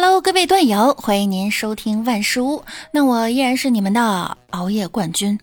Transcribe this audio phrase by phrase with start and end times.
[0.00, 2.64] Hello，各位段友，欢迎您收听万事屋。
[2.92, 5.36] 那我依然是你们的熬夜冠军，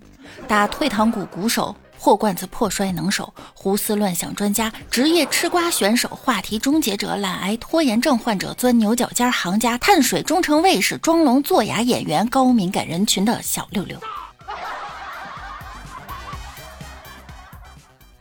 [0.47, 13.99] 打退堂鼓鼓手，破罐子破摔能手，胡思乱想专家，职业吃瓜选手，话题终结者，懒癌拖延症患者，钻牛角尖行家，碳水忠诚卫士，装聋作哑演员，高敏感人群的小六六。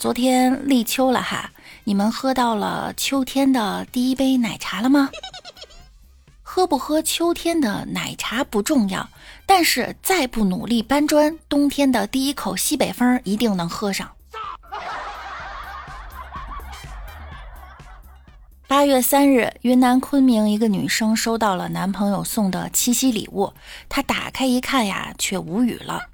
[0.01, 1.53] 昨天立秋了哈，
[1.85, 5.09] 你们喝到了秋天的第一杯奶茶了吗？
[6.55, 9.09] 喝不喝秋天的奶茶不重要，
[9.45, 14.09] 但是再不努力搬砖，冬天的第一口西北风一定能喝上。
[18.69, 23.53] 八月三日，云南昆明一个女生收到了男朋友送的七夕礼物，
[23.89, 26.05] 她打开一看呀，却无语了。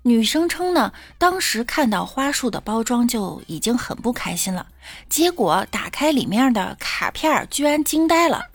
[0.00, 4.68] 女生称呢，当时看到花束的包装就已经很不开心了，
[5.10, 8.46] 结果打开里面的卡片，居然惊呆了。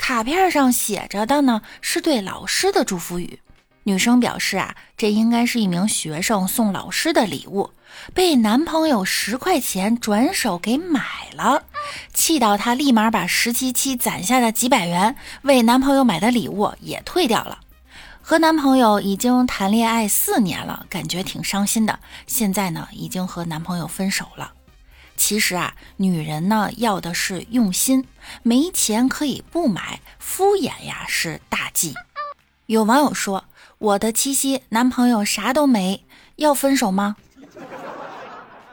[0.00, 3.38] 卡片上写着的呢，是对老师的祝福语。
[3.82, 7.70] 女生表示啊，这应该是一名学生送老师的礼物，
[8.14, 11.02] 被男朋友十块钱转手给买
[11.34, 11.64] 了，
[12.14, 17.58] 气到她立马把十七期攒下的几百元为男朋友买的礼物也退掉了。
[18.22, 21.98] 和男朋友已经谈恋爱四年了，感觉挺伤心的。
[22.26, 24.52] 现在呢，已经和男朋友分手了。
[25.20, 28.08] 其实啊，女人呢要的是用心，
[28.42, 31.94] 没钱可以不买，敷衍呀是大忌。
[32.64, 33.44] 有网友说
[33.76, 36.04] ：“我的七夕男朋友啥都没，
[36.36, 37.16] 要分手吗？”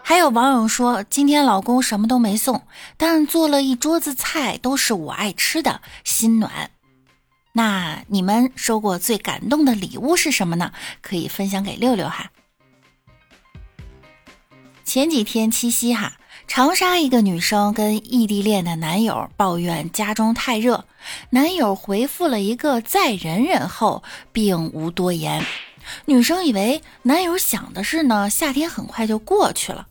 [0.01, 6.71] 还有网友说：“今天老公什么都没送，但做了一桌子菜，都是我爱吃的，心暖。”
[7.51, 10.71] 那你们收过最感动的礼物是什么呢？
[11.01, 12.31] 可以分享给六六哈。
[14.85, 16.13] 前几天七夕哈，
[16.47, 20.85] 长沙一个女生跟异地恋的男友抱怨家中太热，
[21.29, 25.45] 男友回复了一个再忍忍后，并无多言。
[26.05, 29.87] 女生以为男友想的是呢，夏天很快就过去了，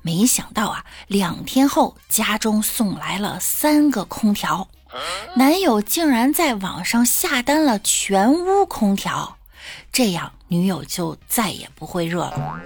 [0.00, 4.68] 没想到啊，两天后家中送来了三个空调。
[5.34, 9.36] 男友竟然在网上下单了全屋空调，
[9.92, 12.60] 这样女友就再也不会热了。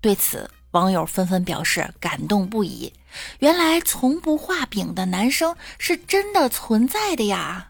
[0.00, 2.92] 对此，网友纷纷表示感动不已。
[3.38, 7.68] 原来从不画饼的男生是真的存在的呀！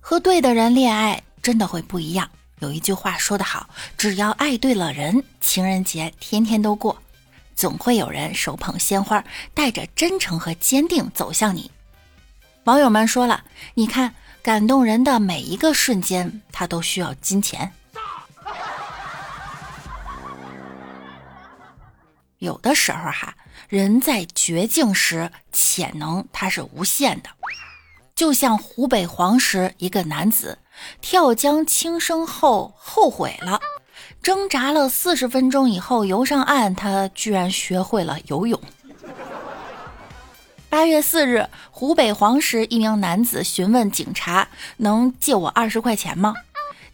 [0.00, 2.28] 和对的人恋爱真的会不一样。
[2.58, 6.96] 有一句话说得好，只要爱对了人，情人节天天都过，
[7.56, 11.70] 总会有人手捧鲜花，带着真诚和坚定走向你。
[12.64, 13.42] 网友们说了
[13.74, 17.72] ：“你看，感动人的每一个瞬间，他都需要金钱。
[22.42, 23.36] 有的时候哈，
[23.68, 27.30] 人在绝境时，潜能它是无限的。
[28.16, 30.58] 就像湖北黄石一个男子
[31.00, 33.60] 跳江轻生后后悔了，
[34.20, 38.60] 挣扎了四十分钟以后游上岸，他居然学会了游泳。”
[40.68, 44.48] 八月四日，湖北黄石一名男子询问警察
[44.78, 46.34] ：“能借我二十块钱吗？”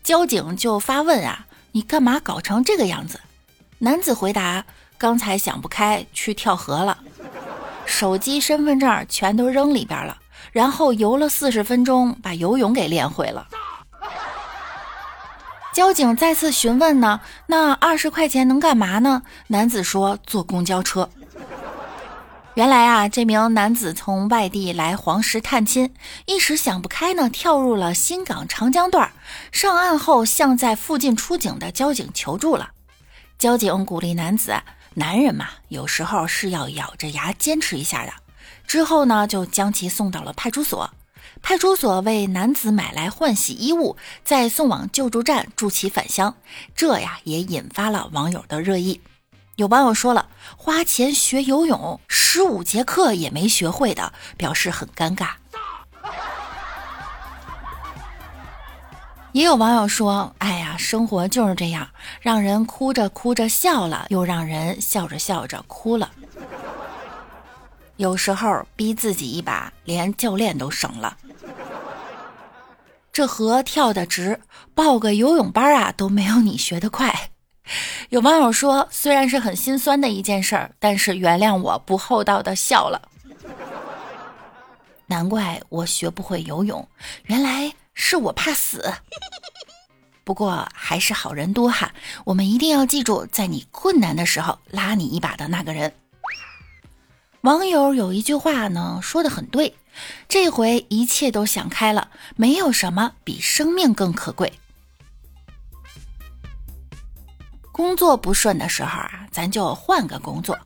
[0.05, 3.19] 交警就发问：“啊，你干嘛搞成这个样子？”
[3.81, 4.65] 男子回答
[4.99, 6.99] ：“刚才想不开，去跳河了，
[7.87, 10.19] 手机、身份证全都扔里边了，
[10.51, 13.47] 然后游了四十分钟，把游泳给练会了。”
[15.73, 21.09] 交警再次询问：“呢，那二十块钱能干嘛呢？”男子说：“坐公交车。”
[22.55, 25.95] 原来啊，这名男子从外地来黄石探亲，
[26.27, 29.13] 一时想不开呢，跳入了新港长江段。
[29.53, 32.71] 上岸后，向在附近出警的交警求助了。
[33.39, 34.61] 交警鼓励男子
[34.99, 38.13] ：“男人嘛，有时候是要咬着牙坚持一下的。”
[38.67, 40.91] 之后呢，就将其送到了派出所。
[41.41, 46.35] 派出所为男子买来换洗衣物，再送往救助站助其返乡。
[46.75, 49.01] 这呀，也引发了网友的热议。
[49.55, 55.29] 有网友说了，花钱学游泳，十五节课也没学会的，表示很尴尬。
[59.33, 61.89] 也有网友说，哎呀，生活就是这样，
[62.21, 66.11] 让人哭着哭着笑了，又让人笑着笑着哭了。
[67.97, 71.17] 有时候逼自己一把，连教练都省了。
[73.13, 74.41] 这河跳得直，
[74.75, 77.31] 报个游泳班啊，都没有你学得快。
[78.09, 83.03] 有网友说，虽然是很心酸的一件事儿，但是原谅我不厚道的笑了。
[85.07, 86.87] 难怪我学不会游泳，
[87.25, 88.95] 原来是我怕死。
[90.23, 91.93] 不过还是好人多哈，
[92.25, 95.93] 我们一定要记住，在你困难的时候拉你一把的那个人。
[97.41, 99.77] 网友有一句话呢，说的很对：
[100.29, 104.53] 这回一切都想开了，没有什么比生命更可贵。
[107.73, 110.57] 工作不顺的时候啊，咱就换个工作。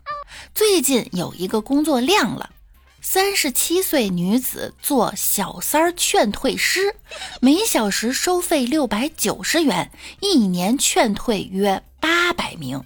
[0.54, 2.50] 最近有一个工作亮了，
[3.04, 6.94] 三十七岁女子做小三儿劝退师，
[7.40, 9.90] 每小时收费六百九十元，
[10.20, 12.84] 一年劝退约八百名。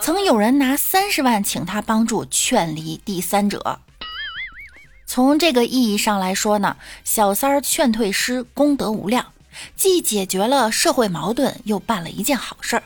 [0.00, 3.80] 曾有人拿三十万请她帮助劝离第三者。
[5.06, 9.34] 从这个意义上来说呢，小三儿劝退师功德无量，
[9.76, 12.84] 既解决了社会矛盾，又办了一件好事儿。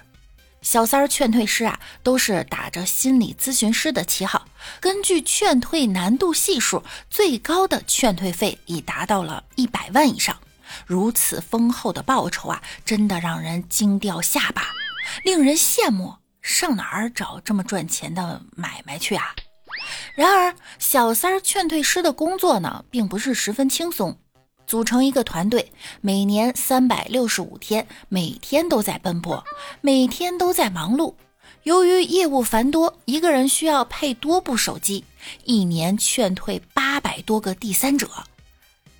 [0.62, 4.46] 小三儿劝退师啊，都是打着心理咨询师的旗号，
[4.80, 10.36] 根据劝退难度系数，最高的劝退费已达到了一百万以上。
[10.84, 14.70] 如此丰厚的报酬啊，真的让人惊掉下巴，
[15.24, 16.14] 令人羡慕。
[16.42, 19.34] 上哪儿找这么赚钱的买卖去啊？
[20.14, 24.16] 然而，小三儿劝退师的工作呢，并不是十分轻松。
[24.66, 29.44] 组成一个团队，每年三百六十五天，每天都在奔波，
[29.80, 31.14] 每天都在忙碌。
[31.66, 35.02] 由于业务繁多，一个人需要配多部手机，
[35.42, 38.08] 一年劝退八百多个第三者。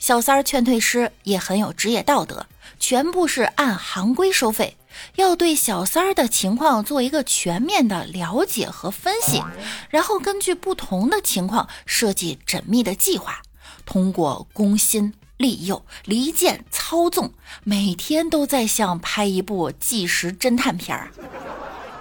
[0.01, 2.45] 小三儿劝退师也很有职业道德，
[2.81, 4.77] 全部是按行规收费，
[5.15, 9.41] 要对小三儿的情况做一个全面的了解和分析，
[9.89, 13.43] 然后根据不同的情况设计缜密的计划，
[13.85, 15.15] 通过攻心。
[15.37, 17.31] 利诱、离间、操纵，
[17.63, 21.13] 每天都在像拍一部纪实侦探片儿，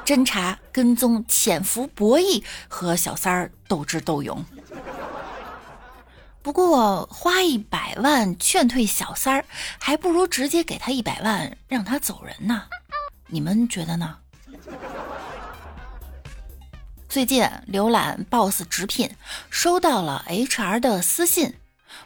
[0.05, 4.45] 侦查、跟踪、潜伏、博弈，和小三儿斗智斗勇。
[6.43, 9.45] 不过花一百万劝退小三儿，
[9.79, 12.65] 还不如直接给他一百万让他走人呢。
[13.27, 14.17] 你们觉得呢？
[17.09, 19.09] 最近浏览 Boss 直聘，
[19.49, 21.55] 收到了 HR 的私信。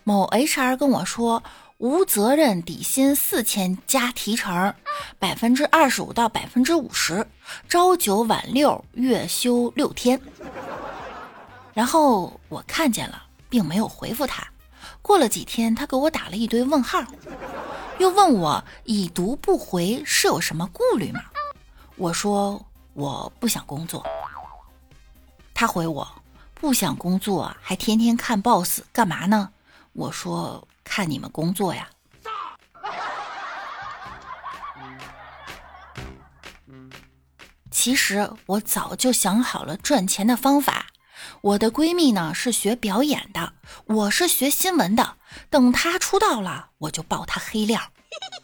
[0.06, 1.44] 某 HR 跟我说，
[1.78, 4.74] 无责任底薪四千加提成，
[5.18, 7.26] 百分之二十五到百分之五十，
[7.68, 10.20] 朝九晚六，月休六天。
[11.74, 14.46] 然后我看见了，并没有回复他。
[15.02, 17.02] 过了几天，他给我打了一堆问号，
[17.98, 21.22] 又问我已读不回是有什么顾虑吗？
[21.96, 24.06] 我说我不想工作。
[25.54, 26.08] 他回我
[26.56, 29.50] 不想工作，还天天看 boss 干嘛呢？
[29.94, 31.90] 我说看你们工作呀。
[37.72, 40.88] 其实我早就想好了赚钱的方法。
[41.42, 43.54] 我的闺蜜呢是学表演的，
[43.86, 45.18] 我是学新闻的。
[45.50, 47.80] 等她出道了，我就爆她黑料。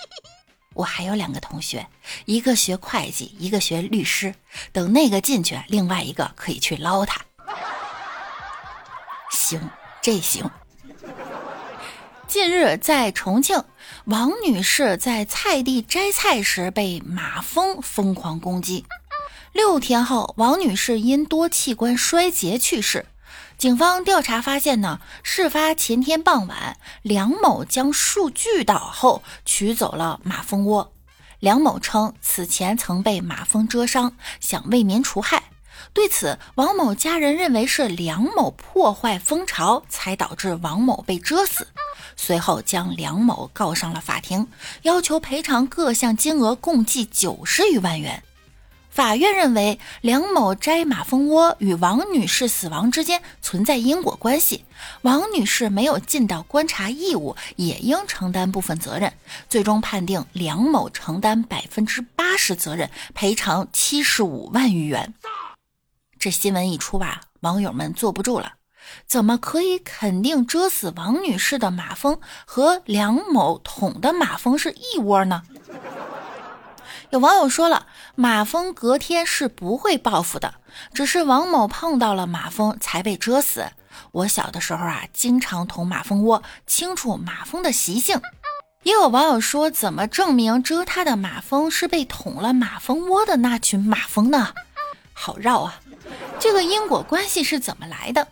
[0.75, 1.87] 我还有两个同学，
[2.25, 4.35] 一个学会计，一个学律师。
[4.73, 7.21] 等那个进去，另外一个可以去捞他。
[9.31, 9.69] 行，
[10.01, 10.49] 这行。
[12.27, 13.63] 近日，在重庆，
[14.05, 18.85] 王女士在菜地摘菜时被马蜂疯狂攻击。
[19.53, 23.05] 六天后，王女士因多器官衰竭去世。
[23.57, 30.91] 警方调查发现呢，事发前天傍晚，梁某将树锯倒后取走了马蜂窝。
[31.39, 35.43] 梁某称，此前曾被马蜂蛰伤，想为民除害。
[35.95, 41.65] 对此，王某家人认为是梁某破坏蜂巢，才导致王某被蛰死。
[42.17, 44.45] 随后将梁某告上了法庭，
[44.81, 48.21] 要求赔偿各项金额共计九十余万元。
[48.89, 54.65] 法院认为，梁某摘马蜂窝与王女士死亡之间存在因果关系，
[55.01, 59.13] 王女士没有尽到观察义务，也应承担部分责任。
[59.49, 65.13] 最终判定梁某承担百分之八十责任，赔偿七十五万余元。
[66.25, 68.53] 这新闻一出吧，网友们坐不住了。
[69.05, 75.43] 怎么可以肯定蛰死王女士的马蜂和梁某捅的马蜂是一窝呢？
[77.11, 80.55] 有网友说了，马蜂隔天是不会报复的，
[80.95, 83.67] 只是王某碰到了马蜂才被蛰死。
[84.11, 88.19] 我小的时候啊，经常捅马蜂窝，清楚马蜂的习性。
[88.81, 94.55] 也有网友说，怎么证明蛰他的马蜂是被捅了马蜂窝的那群马蜂呢？
[95.13, 95.79] 好绕啊！
[96.39, 98.27] 这个因果关系是怎么来的？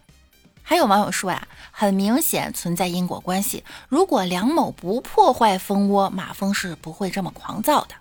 [0.61, 3.63] 还有网友说呀，很明显存在因果关系。
[3.89, 7.95] 如果梁某不破坏蜂窝，马蜂是不会这么狂躁的。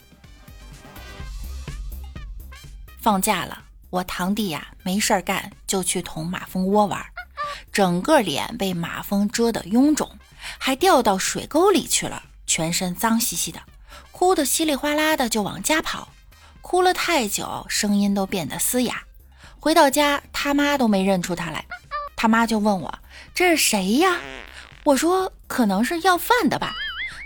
[3.01, 7.05] 放假了，我堂弟呀没事儿干，就去捅马蜂窝玩，
[7.73, 10.09] 整个脸被马蜂蛰得臃肿，
[10.59, 13.61] 还掉到水沟里去了，全身脏兮兮的，
[14.13, 16.09] 哭得稀里哗啦的就往家跑，
[16.61, 19.03] 哭了太久，声音都变得嘶哑。
[19.63, 21.65] 回到家，他妈都没认出他来。
[22.17, 22.99] 他妈就问我
[23.33, 24.19] ：“这是谁呀？”
[24.83, 26.75] 我说可能是要饭的吧。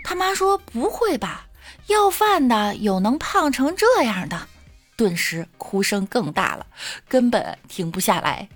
[0.03, 1.47] 他妈说不会吧，
[1.87, 4.47] 要饭的有能胖成这样的？
[4.95, 6.67] 顿时哭声更大了，
[7.07, 8.47] 根本停不下来。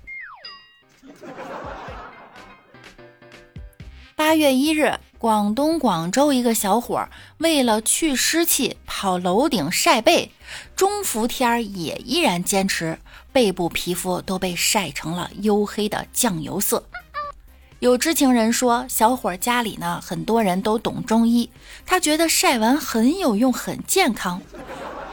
[4.14, 10.32] 八月一日，广东广州一个小伙为了去湿气，跑楼顶晒背，
[10.74, 12.98] 中伏天儿也依然坚持，
[13.30, 16.82] 背部皮肤都被晒成了黝黑的酱油色。
[17.78, 21.48] 有知情人说，小伙家里呢很多人都懂中医，
[21.86, 24.42] 他觉得晒完很有用，很健康。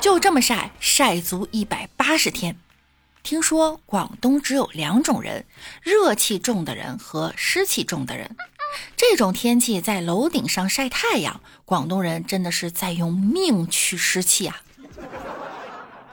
[0.02, 2.58] 就这么晒，晒足一百八十天。
[3.22, 5.46] 听说广东只有两种人：
[5.84, 8.36] 热气重的人和湿气重的人。
[8.96, 14.62] 这种天气在楼顶上晒太阳，广东人真的是在用命去湿气啊！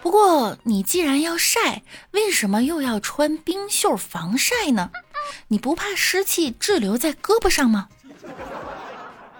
[0.02, 1.82] 不过你既然要晒，
[2.12, 4.90] 为什么又要穿冰袖防晒呢？
[5.48, 7.88] 你不怕湿气滞留在胳膊上吗？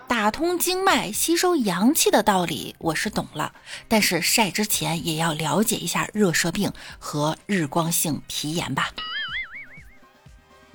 [0.09, 3.53] 打通经脉、吸收阳气的道理我是懂了，
[3.89, 8.91] 但是晒之前也要了解一下热射病和日光性皮炎吧。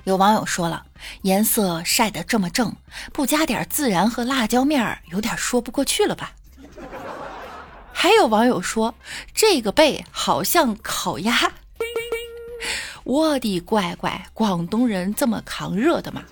[0.04, 0.84] 有网友说了，
[1.22, 2.74] 颜色晒得这么正，
[3.12, 6.32] 不加点孜然和辣椒面儿，有点说不过去了吧？
[7.92, 8.94] 还有网友说，
[9.32, 11.52] 这个背好像烤鸭。
[13.04, 16.22] 我的乖乖，广东人这么扛热的吗？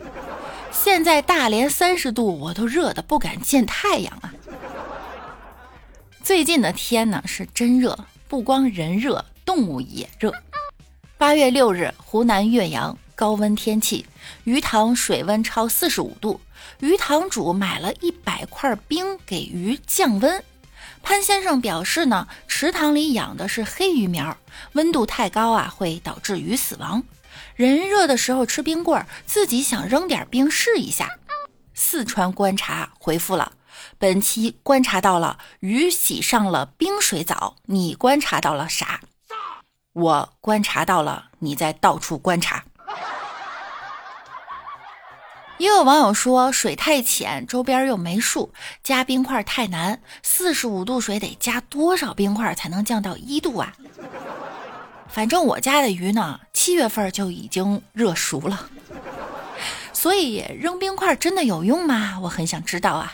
[0.73, 4.33] 现在大连三十度，我都热的不敢见太阳啊！
[6.23, 7.99] 最近的天呢是真热，
[8.29, 10.33] 不光人热，动物也热。
[11.19, 14.07] 八月六日，湖南岳阳高温天气，
[14.45, 16.41] 鱼塘水温超四十五度，
[16.79, 20.43] 鱼塘主买了一百块冰给鱼降温。
[21.03, 24.35] 潘先生表示呢，池塘里养的是黑鱼苗，
[24.73, 27.03] 温度太高啊，会导致鱼死亡。
[27.57, 31.19] 人热的时候吃冰棍，自己想扔点冰试一下。
[31.75, 33.53] 四川观察回复了，
[33.99, 39.03] 本期观察到了鱼洗上了冰水澡，你观察到了啥？
[39.93, 42.65] 我观察到了你在到处观察。
[45.61, 48.51] 也有网友说水太浅，周边又没树，
[48.83, 50.01] 加冰块太难。
[50.23, 53.75] 四十五度水得加多少冰块才能降到一度啊？
[55.07, 58.71] 反正我家的鱼呢，七月份就已经热熟了，
[59.93, 62.19] 所以扔冰块真的有用吗？
[62.23, 63.13] 我很想知道啊。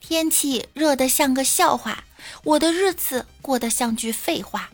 [0.00, 2.02] 天气热得像个笑话，
[2.42, 4.70] 我的日子过得像句废话。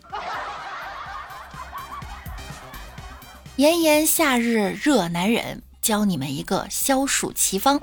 [3.56, 5.62] 炎炎夏日热难忍。
[5.82, 7.80] 教你们一个消暑奇方：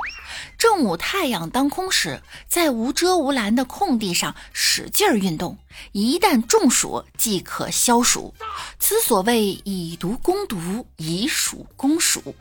[0.58, 5.58] 正午太阳当空时，在无遮无拦的空地上使劲运动，
[5.92, 8.34] 一旦中暑即可消暑。
[8.80, 12.36] 此所谓以毒攻毒，以暑攻暑。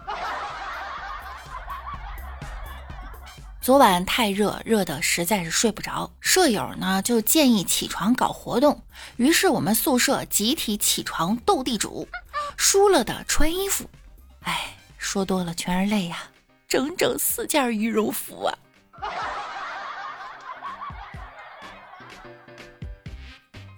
[3.63, 8.83] 昨晚太热，热的实在是睡不着，舍友呢就建议起床搞活动，
[9.17, 12.07] 于是我们宿舍集体起床斗地主，
[12.57, 13.89] 输了的穿衣服。
[14.43, 14.77] 哎。
[15.07, 16.19] 说多了全是泪呀，
[16.67, 18.59] 整整四件羽绒服啊！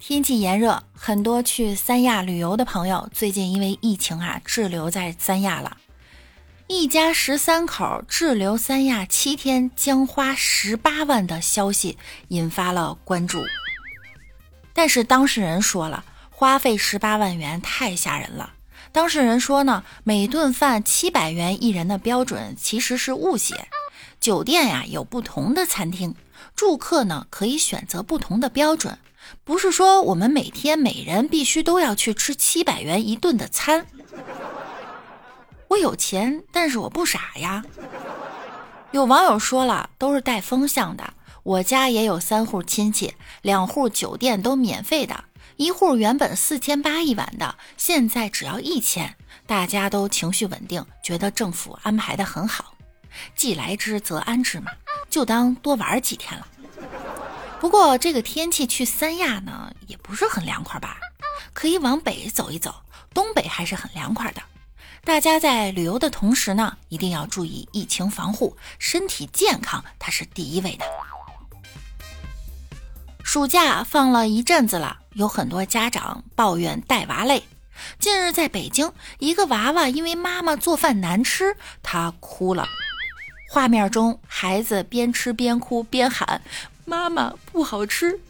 [0.00, 5.76] 天气炎热，很多去三亚旅游的朋友最近因为疫情啊滞留在三亚了。
[6.66, 13.44] 一家十三口滞留三亚七天将花十八万的消息引发了关注，
[14.72, 18.54] 但是当事人说了，花费十八万元太吓人了。
[18.92, 23.68] 当事人说呢，每顿饭七百元一人的标准其实是误写。
[24.20, 26.14] 酒店呀有不同的餐厅，
[26.56, 28.98] 住客呢可以选择不同的标准，
[29.44, 33.86] 不是说我们每天每人必须都要去吃七百元一顿的餐。
[35.68, 37.62] 我有钱，但是我不傻呀。
[38.90, 41.12] 有网友说了，都是带风向的。
[41.42, 45.24] 我家也有三户亲戚，两户酒店都免费的。
[45.58, 52.74] 一户原本四千八一晚的，现在只要一千，大家都情绪稳定，觉得政府安排的很好。
[53.34, 54.70] 既来之则安之嘛，
[55.10, 56.46] 就当多玩几天了。
[57.60, 60.96] 不过这个天气去三亚呢，也不是很凉快吧？
[61.52, 62.72] 可以往北走一走，
[63.12, 64.40] 东北还是很凉快的。
[65.04, 70.84] 大家在旅游的同时呢，一定要注意疫情防护，身体健康它是第一位的。
[73.24, 77.42] 暑假放了一阵子了，有很多家长抱怨带娃累。
[77.98, 82.68] 近日在北京，一个娃娃因为妈妈做饭难吃，他哭了。
[83.50, 86.40] 画面中，孩子边吃边哭边喊
[86.86, 88.20] ：“妈妈不好吃！”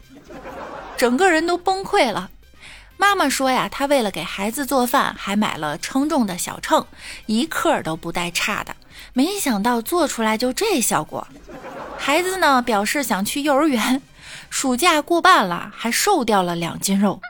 [0.97, 2.31] 整个人都崩溃了。
[2.97, 6.87] 妈妈说呀，她为了给孩子做饭，还买了称重的小秤，
[7.27, 8.75] 一克都不带差的。
[9.13, 11.27] 没想到做出来就这效果。
[11.99, 14.01] 孩子呢表示想去幼儿园，
[14.49, 17.21] 暑假过半了，还瘦掉了两斤肉。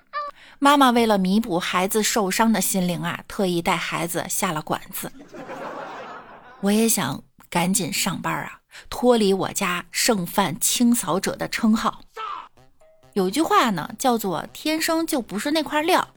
[0.57, 5.11] 妈妈为了弥补孩子受伤的心灵啊，特意带孩子下了馆子。
[6.61, 8.59] 我也想赶紧上班啊，
[8.89, 12.01] 脱离我家剩饭清扫者的称号。
[13.13, 16.07] 有句话呢，叫做“天生就不是那块料”。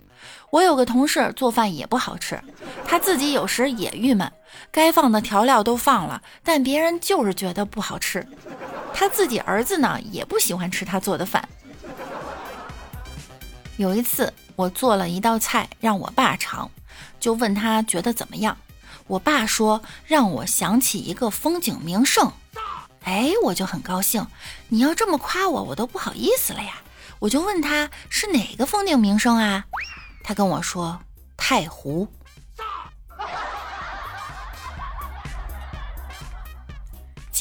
[0.51, 2.41] 我有个同事做饭也不好吃，
[2.85, 4.31] 他自己有时也郁闷，
[4.71, 8.27] 该放的调料都放了，但别人就是觉得不好吃。
[8.95, 11.49] 他自己儿子呢，也不喜欢吃他做的饭。
[13.77, 16.71] 有一次，我做了一道菜让我爸尝，
[17.19, 18.57] 就问他觉得怎么样。
[19.07, 22.31] 我爸说让我想起一个风景名胜。
[23.05, 24.25] 哎，我就很高兴。
[24.69, 26.75] 你要这么夸我，我都不好意思了呀。
[27.19, 29.65] 我就问他是哪个风景名胜啊？
[30.23, 31.01] 他跟我说
[31.37, 32.07] 太湖。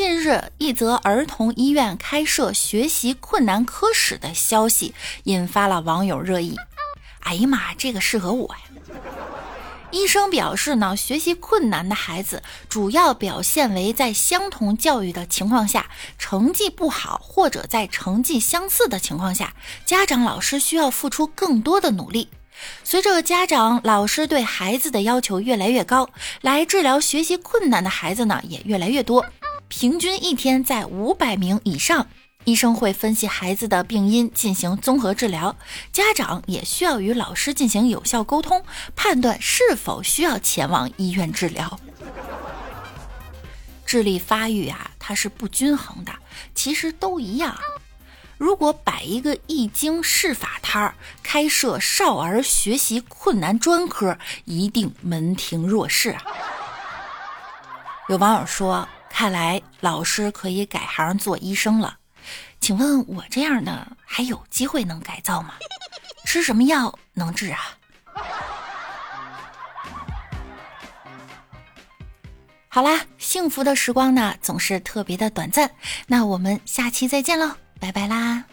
[0.03, 6.57] 近日，一则儿童医院开设学习困难科室的消息引发了网友热议。
[7.19, 8.61] 哎呀妈，这个适合我呀！
[9.91, 19.53] 医生表示呢，学习困难的孩子主要表现为在相同教育的情况下成绩不好，或者在成绩相似的情况下，
[19.85, 22.27] 家长老师需要付出更多的努力。
[22.83, 26.09] 随着家长老师对孩子的要求越来越高，
[26.41, 29.23] 来治疗学习困难的孩子呢也越来越多。
[29.71, 32.07] 平均一天在五百名以上，
[32.43, 35.55] 医生会分析孩子的病因进行综合治疗，
[35.93, 38.61] 家长也需要与老师进行有效沟通，
[38.97, 41.79] 判断是否需要前往医院治疗。
[43.85, 46.11] 智力发育啊，它是不均衡的，
[46.53, 47.57] 其实都一样。
[48.37, 56.21] 如果摆一个易经试法摊儿，开设少儿学习困难专科，一定门庭若市啊！
[58.09, 58.85] 有网友说。
[59.11, 61.97] 看来老师可以改行做医生了，
[62.59, 65.53] 请问我这样的还有机会能改造吗？
[66.25, 67.59] 吃什么药能治啊？
[72.67, 75.69] 好啦，幸福的时光呢总是特别的短暂，
[76.07, 78.45] 那我们下期再见喽，拜拜啦！